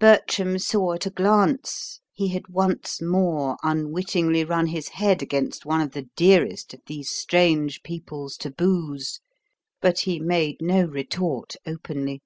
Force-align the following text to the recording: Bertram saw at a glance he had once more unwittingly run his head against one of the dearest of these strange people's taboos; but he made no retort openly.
Bertram 0.00 0.58
saw 0.58 0.94
at 0.94 1.04
a 1.04 1.10
glance 1.10 2.00
he 2.14 2.28
had 2.28 2.48
once 2.48 3.02
more 3.02 3.58
unwittingly 3.62 4.42
run 4.42 4.68
his 4.68 4.88
head 4.88 5.20
against 5.20 5.66
one 5.66 5.82
of 5.82 5.92
the 5.92 6.08
dearest 6.16 6.72
of 6.72 6.80
these 6.86 7.10
strange 7.10 7.82
people's 7.82 8.38
taboos; 8.38 9.20
but 9.82 9.98
he 9.98 10.18
made 10.18 10.62
no 10.62 10.86
retort 10.86 11.56
openly. 11.66 12.22